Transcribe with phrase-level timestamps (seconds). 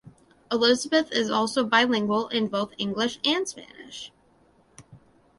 [0.51, 4.11] Elizabeth is also bilingual in both English and Spanish.